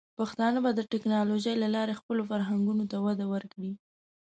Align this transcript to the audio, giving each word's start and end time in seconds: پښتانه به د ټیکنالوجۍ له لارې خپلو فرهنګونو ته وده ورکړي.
پښتانه 0.17 0.59
به 0.63 0.71
د 0.73 0.81
ټیکنالوجۍ 0.91 1.55
له 1.63 1.67
لارې 1.75 1.99
خپلو 1.99 2.21
فرهنګونو 2.29 2.83
ته 2.91 2.97
وده 3.05 3.25
ورکړي. 3.33 3.71